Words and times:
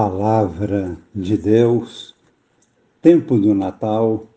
Palavra 0.00 0.96
de 1.12 1.36
Deus, 1.36 2.14
tempo 3.02 3.36
do 3.36 3.52
Natal, 3.52 4.28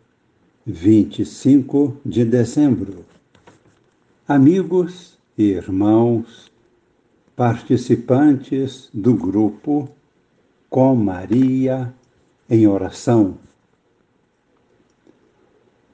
25 0.66 1.98
de 2.04 2.24
dezembro. 2.24 3.04
Amigos 4.26 5.16
e 5.38 5.44
irmãos, 5.44 6.50
participantes 7.36 8.90
do 8.92 9.14
grupo 9.14 9.88
Com 10.68 10.96
Maria 10.96 11.94
em 12.50 12.66
Oração. 12.66 13.38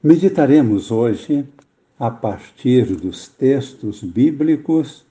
Meditaremos 0.01 0.89
hoje 0.89 1.47
a 1.99 2.09
partir 2.09 2.95
dos 2.95 3.27
textos 3.27 4.01
bíblicos 4.01 5.05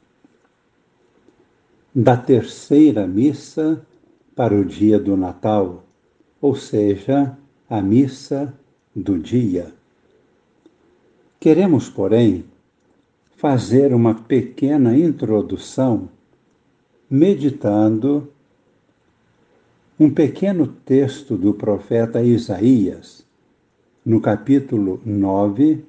da 1.95 2.16
terceira 2.16 3.06
missa 3.06 3.86
para 4.39 4.55
o 4.55 4.64
dia 4.64 5.00
do 5.00 5.16
Natal, 5.16 5.82
ou 6.40 6.54
seja, 6.54 7.36
a 7.68 7.82
missa 7.82 8.54
do 8.95 9.18
dia. 9.18 9.72
Queremos, 11.40 11.89
porém, 11.90 12.45
fazer 13.36 13.93
uma 13.93 14.14
pequena 14.14 14.96
introdução 14.96 16.09
meditando 17.11 18.32
um 19.98 20.09
pequeno 20.09 20.68
texto 20.68 21.36
do 21.36 21.53
profeta 21.53 22.23
Isaías, 22.23 23.26
no 24.07 24.20
capítulo 24.20 25.00
9, 25.04 25.84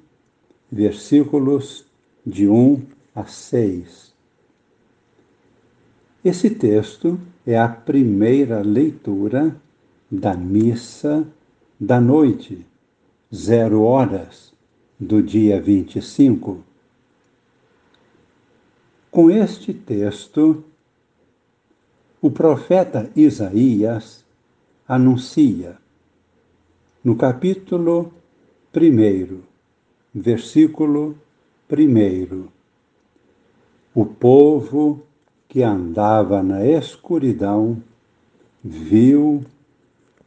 versículos 0.72 1.86
de 2.26 2.48
1 2.48 2.82
a 3.14 3.24
6. 3.26 4.12
Esse 6.24 6.50
texto 6.50 7.16
é 7.46 7.58
a 7.58 7.68
primeira 7.68 8.60
leitura 8.60 9.56
da 10.10 10.34
missa 10.34 11.26
da 11.78 12.00
noite, 12.00 12.66
zero 13.34 13.82
horas, 13.82 14.52
do 14.98 15.22
dia 15.22 15.60
25. 15.60 16.62
Com 19.10 19.30
este 19.30 19.72
texto, 19.72 20.62
o 22.20 22.30
profeta 22.30 23.10
Isaías 23.16 24.24
anuncia, 24.86 25.78
no 27.02 27.16
capítulo 27.16 28.12
1, 28.76 29.40
versículo 30.14 31.16
1, 31.70 32.48
o 33.94 34.04
povo 34.04 35.02
que 35.50 35.64
andava 35.64 36.44
na 36.44 36.64
escuridão, 36.64 37.82
viu 38.62 39.44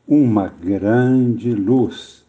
uma 0.06 0.50
grande 0.50 1.56
luz. 1.56 2.26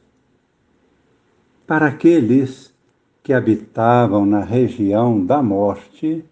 Para 1.66 1.88
aqueles 1.88 2.72
que 3.20 3.32
habitavam 3.32 4.24
na 4.24 4.44
região 4.44 5.26
da 5.26 5.42
morte, 5.42 6.24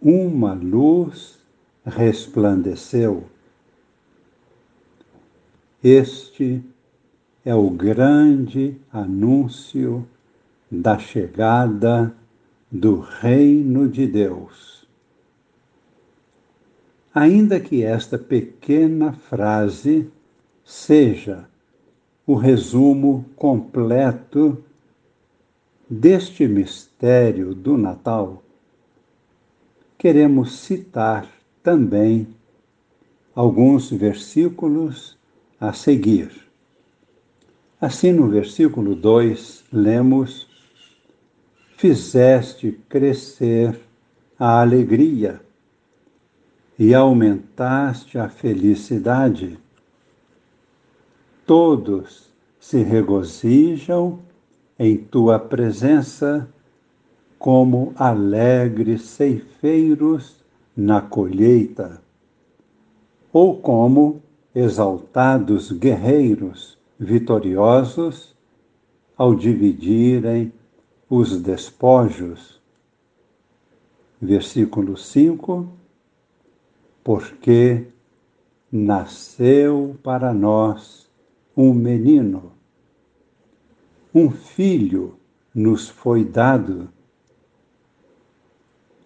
uma 0.00 0.52
luz 0.52 1.38
resplandeceu. 1.86 3.24
Este 5.82 6.62
é 7.46 7.54
o 7.54 7.70
grande 7.70 8.76
anúncio 8.92 10.06
da 10.70 10.98
chegada 10.98 12.14
do 12.70 13.00
Reino 13.00 13.88
de 13.88 14.06
Deus 14.06 14.81
ainda 17.14 17.60
que 17.60 17.82
esta 17.82 18.18
pequena 18.18 19.12
frase 19.12 20.10
seja 20.64 21.46
o 22.26 22.34
resumo 22.34 23.26
completo 23.36 24.64
deste 25.88 26.46
mistério 26.48 27.54
do 27.54 27.76
Natal, 27.76 28.42
queremos 29.98 30.58
citar 30.58 31.28
também 31.62 32.26
alguns 33.34 33.90
versículos 33.90 35.18
a 35.60 35.72
seguir. 35.72 36.30
Assim, 37.80 38.12
no 38.12 38.28
versículo 38.28 38.94
2, 38.94 39.64
lemos: 39.72 40.48
Fizeste 41.76 42.72
crescer 42.88 43.78
a 44.38 44.60
alegria 44.60 45.40
e 46.82 46.92
aumentaste 46.96 48.18
a 48.18 48.28
felicidade. 48.28 49.56
Todos 51.46 52.28
se 52.58 52.82
regozijam 52.82 54.18
em 54.76 54.96
tua 54.96 55.38
presença 55.38 56.48
como 57.38 57.92
alegres 57.94 59.02
ceifeiros 59.02 60.44
na 60.76 61.00
colheita, 61.00 62.02
ou 63.32 63.58
como 63.58 64.20
exaltados 64.52 65.70
guerreiros 65.70 66.76
vitoriosos 66.98 68.34
ao 69.16 69.36
dividirem 69.36 70.52
os 71.08 71.40
despojos. 71.40 72.60
Versículo 74.20 74.96
5 74.96 75.80
porque 77.04 77.86
nasceu 78.70 79.96
para 80.02 80.32
nós 80.32 81.10
um 81.56 81.74
menino, 81.74 82.52
um 84.14 84.30
filho 84.30 85.18
nos 85.54 85.88
foi 85.88 86.24
dado. 86.24 86.88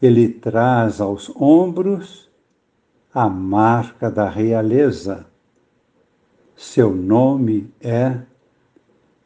Ele 0.01 0.29
traz 0.29 1.01
aos 1.01 1.31
ombros 1.35 2.31
a 3.13 3.29
marca 3.29 4.11
da 4.11 4.29
realeza. 4.29 5.27
Seu 6.55 6.95
nome 6.95 7.73
é 7.81 8.21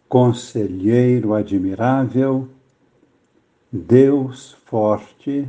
Conselheiro 0.09 1.35
Admirável, 1.35 2.49
Deus 3.71 4.53
Forte, 4.65 5.49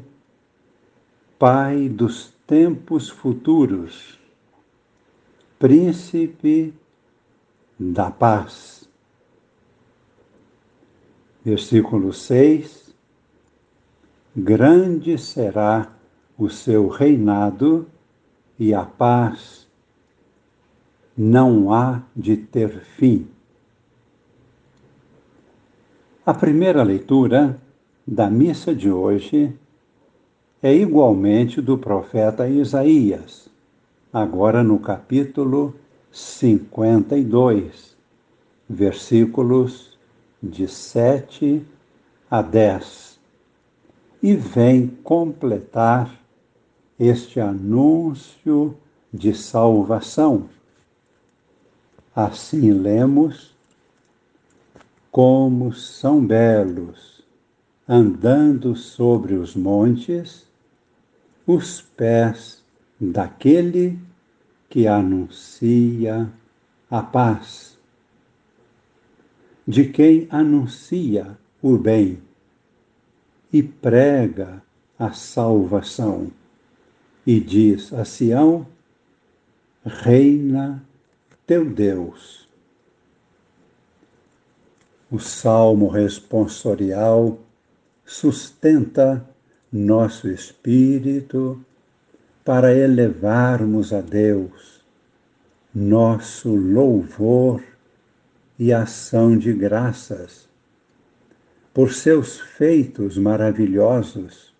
Pai 1.40 1.90
dos 1.90 2.34
tempos 2.52 3.10
futuros, 3.10 4.20
príncipe 5.58 6.74
da 7.80 8.12
paz. 8.12 8.90
Versículo 11.46 12.12
6: 12.12 12.94
Grande 14.36 15.18
será 15.18 15.94
o 16.38 16.50
seu 16.50 16.90
reinado 16.90 17.88
e 18.60 18.74
a 18.74 18.84
paz 18.84 19.66
não 21.18 21.74
há 21.74 22.04
de 22.14 22.36
ter 22.36 22.82
fim. 22.82 23.30
A 26.26 26.34
primeira 26.34 26.84
leitura 26.84 27.62
da 28.06 28.30
missa 28.30 28.76
de 28.76 28.92
hoje 28.92 29.58
é 30.64 30.74
igualmente 30.76 31.60
do 31.60 31.76
profeta 31.76 32.48
Isaías, 32.48 33.50
agora 34.14 34.62
no 34.62 34.78
capítulo 34.78 35.74
52, 36.12 37.98
versículos 38.70 39.98
de 40.42 40.68
7 40.68 41.66
a 42.30 42.44
10, 42.44 43.20
e 44.22 44.36
vem 44.36 44.88
completar 45.04 46.16
este 47.00 47.40
anúncio 47.40 48.78
de 49.12 49.34
salvação. 49.34 50.48
Assim 52.16 52.72
lemos: 52.72 53.56
Como 55.12 55.74
são 55.74 56.24
belos, 56.24 57.24
andando 57.88 58.76
sobre 58.76 59.34
os 59.34 59.56
montes, 59.56 60.51
os 61.54 61.82
pés 61.82 62.64
daquele 63.00 64.00
que 64.70 64.88
anuncia 64.88 66.32
a 66.90 67.04
paz, 67.04 67.78
de 69.68 69.86
quem 69.90 70.28
anuncia 70.30 71.38
o 71.62 71.78
bem 71.78 72.22
e 73.52 73.62
prega 73.62 74.64
a 74.98 75.12
salvação, 75.12 76.32
e 77.28 77.40
diz 77.40 77.92
a 77.92 78.06
Sião: 78.06 78.66
Reina 79.86 80.82
teu 81.46 81.70
Deus. 81.70 82.48
O 85.12 85.20
salmo 85.20 85.90
responsorial 85.90 87.38
sustenta 88.06 89.31
nosso 89.72 90.30
espírito 90.30 91.64
para 92.44 92.74
elevarmos 92.76 93.94
a 93.94 94.02
Deus 94.02 94.82
nosso 95.74 96.54
louvor 96.54 97.64
e 98.60 98.74
ação 98.74 99.38
de 99.38 99.54
graças 99.54 100.50
por 101.74 101.94
seus 101.94 102.40
feitos 102.40 103.18
maravilhosos. 103.18 104.54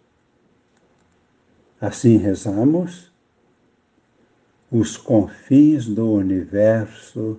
Assim 1.80 2.16
rezamos, 2.18 3.12
os 4.72 4.96
confins 4.96 5.86
do 5.86 6.10
universo 6.14 7.38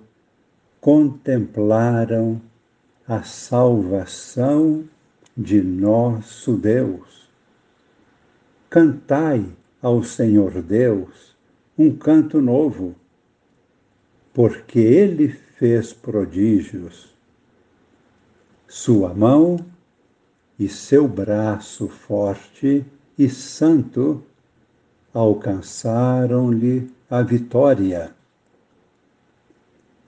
contemplaram 0.79 2.39
a 3.07 3.23
salvação 3.23 4.83
de 5.35 5.61
nosso 5.63 6.55
Deus. 6.55 7.22
Cantai 8.73 9.45
ao 9.83 10.01
Senhor 10.03 10.63
Deus 10.63 11.35
um 11.77 11.95
canto 11.95 12.41
novo, 12.41 12.95
porque 14.33 14.79
Ele 14.79 15.29
fez 15.29 15.93
prodígios. 15.93 17.13
Sua 18.67 19.13
mão 19.13 19.63
e 20.57 20.67
seu 20.67 21.07
braço 21.07 21.87
forte 21.87 22.83
e 23.15 23.29
santo 23.29 24.23
alcançaram-lhe 25.13 26.89
a 27.07 27.21
vitória. 27.21 28.15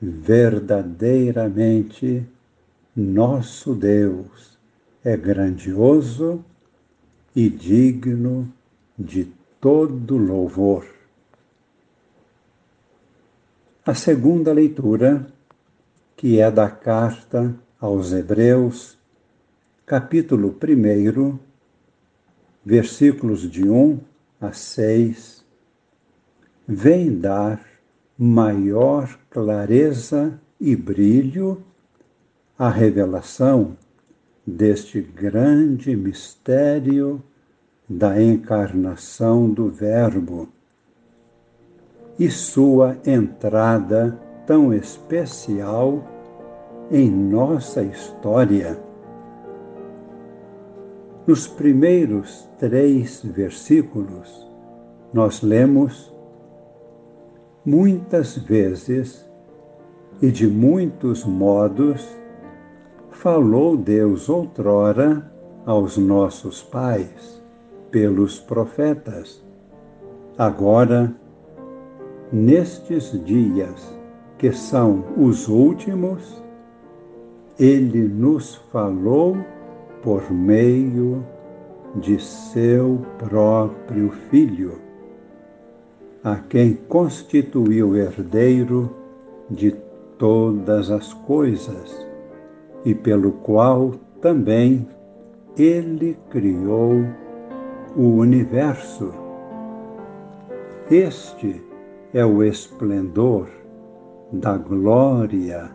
Verdadeiramente, 0.01 2.27
nosso 2.95 3.75
Deus 3.75 4.57
é 5.03 5.15
grandioso 5.15 6.43
e 7.35 7.47
digno 7.47 8.51
de 8.97 9.31
todo 9.59 10.17
louvor. 10.17 10.85
A 13.85 13.93
segunda 13.93 14.51
leitura, 14.51 15.27
que 16.15 16.39
é 16.39 16.49
da 16.49 16.69
carta 16.69 17.53
aos 17.79 18.13
Hebreus, 18.13 18.97
capítulo 19.85 20.49
1, 20.49 21.37
versículos 22.65 23.49
de 23.49 23.69
1 23.69 23.99
a 24.41 24.51
6, 24.51 25.45
vem 26.67 27.19
dar 27.19 27.63
maior 28.17 29.19
clareza 29.29 30.39
e 30.59 30.75
brilho 30.75 31.63
à 32.57 32.69
revelação 32.69 33.77
deste 34.47 35.01
grande 35.01 35.95
mistério 35.95 37.21
da 37.87 38.19
encarnação 38.19 39.47
do 39.47 39.69
Verbo 39.69 40.49
e 42.17 42.29
sua 42.31 42.97
entrada 43.05 44.19
tão 44.47 44.73
especial 44.73 46.03
em 46.91 47.11
nossa 47.11 47.83
história. 47.83 48.79
Nos 51.27 51.47
primeiros 51.47 52.49
três 52.57 53.23
versículos, 53.23 54.47
nós 55.13 55.41
lemos 55.41 56.13
muitas 57.63 58.37
vezes 58.37 59.27
e 60.21 60.31
de 60.31 60.47
muitos 60.47 61.23
modos 61.23 62.17
falou 63.11 63.77
Deus 63.77 64.29
outrora 64.29 65.31
aos 65.65 65.97
nossos 65.97 66.61
pais 66.63 67.44
pelos 67.91 68.39
profetas. 68.39 69.43
Agora, 70.37 71.13
nestes 72.31 73.11
dias 73.23 73.97
que 74.37 74.51
são 74.51 75.03
os 75.17 75.47
últimos, 75.47 76.43
ele 77.57 78.07
nos 78.07 78.55
falou 78.71 79.37
por 80.03 80.29
meio 80.31 81.25
de 81.95 82.19
seu 82.21 82.99
próprio 83.17 84.09
Filho, 84.29 84.79
a 86.23 86.35
quem 86.35 86.73
constituiu 86.89 87.95
herdeiro 87.95 88.93
de 89.49 89.71
todas 90.17 90.89
as 90.91 91.13
coisas 91.13 92.05
e 92.83 92.93
pelo 92.93 93.31
qual 93.31 93.91
também 94.21 94.87
ele 95.57 96.17
criou 96.29 97.05
o 97.95 98.17
universo. 98.17 99.13
Este 100.91 101.61
é 102.13 102.25
o 102.25 102.43
esplendor 102.43 103.47
da 104.31 104.57
glória 104.57 105.71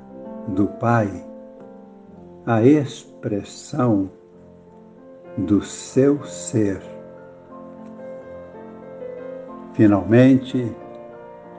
do 0.49 0.67
Pai 0.67 1.31
a 2.47 2.63
expressão 2.63 4.11
do 5.37 5.63
seu 5.63 6.23
ser. 6.25 6.81
Finalmente, 9.75 10.75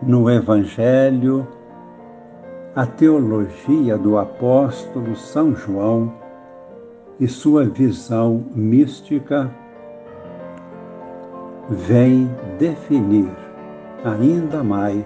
no 0.01 0.29
Evangelho, 0.29 1.47
a 2.75 2.85
teologia 2.85 3.97
do 3.97 4.17
apóstolo 4.17 5.15
São 5.15 5.55
João 5.55 6.13
e 7.19 7.27
sua 7.27 7.65
visão 7.65 8.43
mística 8.55 9.49
vem 11.71 12.29
definir 12.59 13.31
ainda 14.03 14.61
mais 14.61 15.05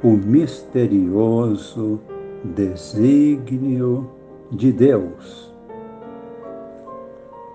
o 0.00 0.10
misterioso 0.10 1.98
desígnio 2.44 4.08
de 4.52 4.70
Deus. 4.70 5.52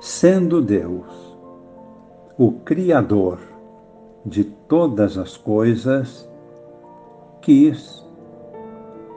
Sendo 0.02 0.62
Deus 0.62 1.38
o 2.38 2.52
Criador 2.52 3.40
de 4.26 4.44
todas 4.44 5.18
as 5.18 5.38
coisas, 5.38 6.30
quis, 7.42 8.06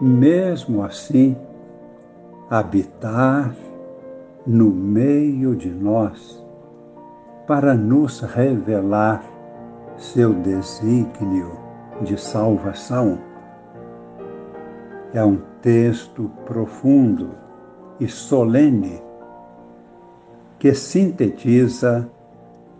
mesmo 0.01 0.85
assim, 0.85 1.37
habitar 2.49 3.53
no 4.47 4.71
meio 4.71 5.57
de 5.57 5.69
nós 5.69 6.46
para 7.47 7.75
nos 7.75 8.21
revelar 8.21 9.23
seu 9.97 10.35
desígnio 10.35 11.53
de 12.03 12.19
salvação. 12.21 13.19
É 15.15 15.25
um 15.25 15.39
texto 15.63 16.31
profundo 16.45 17.31
e 17.99 18.09
solene 18.09 19.01
que 20.59 20.75
sintetiza 20.75 22.09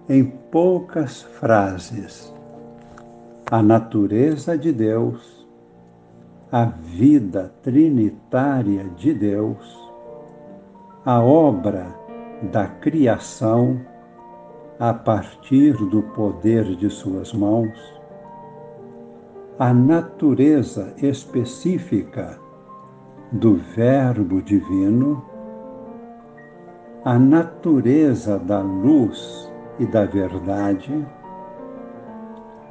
em 0.09 0.25
poucas 0.25 1.23
frases 1.23 2.35
a 3.51 3.63
natureza 3.63 4.59
de 4.59 4.73
Deus, 4.73 5.47
a 6.51 6.65
vida 6.65 7.53
trinitária 7.63 8.85
de 8.97 9.15
Deus, 9.15 9.93
a 11.05 11.23
obra 11.23 11.87
da 12.53 12.67
criação 12.67 13.81
a 14.79 14.93
partir 14.93 15.73
do 15.73 16.03
poder 16.03 16.77
de 16.77 16.91
Suas 16.91 17.33
mãos, 17.33 17.99
a 19.59 19.73
natureza 19.73 20.93
específica 20.99 22.39
do 23.33 23.55
Verbo 23.55 24.43
Divino, 24.43 25.25
a 27.05 27.19
natureza 27.19 28.39
da 28.39 28.61
luz 28.61 29.51
e 29.79 29.87
da 29.87 30.05
verdade, 30.05 31.07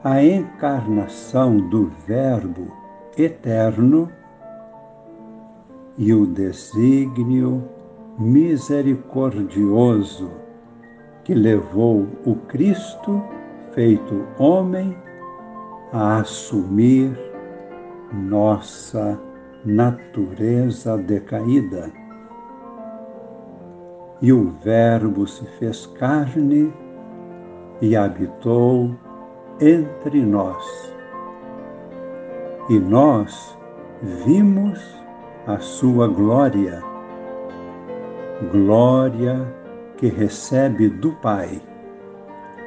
a 0.04 0.24
encarnação 0.24 1.58
do 1.58 1.88
Verbo 2.06 2.72
eterno 3.18 4.08
e 5.98 6.14
o 6.14 6.28
desígnio 6.28 7.68
misericordioso 8.20 10.45
que 11.26 11.34
levou 11.34 12.08
o 12.24 12.36
Cristo, 12.48 13.22
feito 13.74 14.26
homem, 14.38 14.96
a 15.92 16.20
assumir 16.20 17.18
nossa 18.14 19.20
natureza 19.66 20.96
decaída. 20.98 21.92
E 24.22 24.32
o 24.32 24.52
Verbo 24.64 25.26
se 25.26 25.44
fez 25.58 25.88
carne 25.98 26.72
e 27.82 27.96
habitou 27.96 28.92
entre 29.60 30.22
nós. 30.22 30.94
E 32.70 32.80
nós 32.80 33.58
vimos 34.24 34.80
a 35.48 35.58
sua 35.58 36.08
glória, 36.08 36.82
glória 38.52 39.65
que 39.98 40.08
recebe 40.08 40.90
do 40.90 41.12
Pai, 41.14 41.62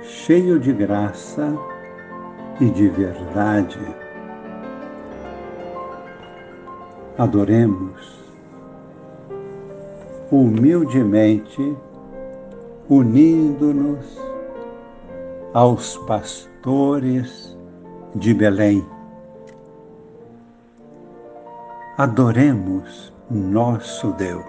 cheio 0.02 0.58
de 0.58 0.72
graça 0.72 1.52
e 2.60 2.70
de 2.70 2.88
verdade 2.88 3.78
adoremos 7.18 8.16
humildemente, 10.30 11.76
unindo-nos 12.88 14.18
aos 15.52 15.96
pastores 16.06 17.56
de 18.14 18.32
Belém. 18.32 18.86
Adoremos 21.96 23.12
nosso 23.28 24.12
Deus, 24.12 24.44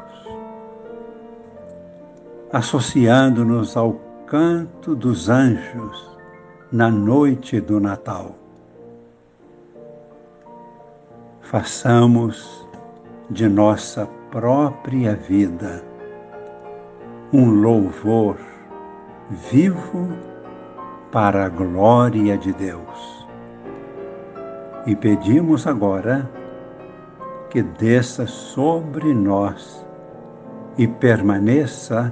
associando-nos 2.52 3.78
ao 3.78 3.94
canto 4.26 4.96
dos 4.96 5.30
anjos 5.30 6.18
na 6.72 6.90
noite 6.90 7.62
do 7.62 7.80
Natal. 7.80 8.36
Façamos 11.42 12.68
de 13.30 13.48
nossa 13.48 14.08
própria 14.32 15.16
vida 15.16 15.84
um 17.32 17.62
louvor 17.62 18.38
vivo 19.30 20.10
para 21.12 21.46
a 21.46 21.50
glória 21.50 22.36
de 22.36 22.52
Deus. 22.54 23.28
E 24.88 24.96
pedimos 24.96 25.68
agora 25.68 26.28
que 27.52 27.62
desça 27.62 28.26
sobre 28.26 29.14
nós 29.14 29.86
e 30.78 30.88
permaneça 30.88 32.12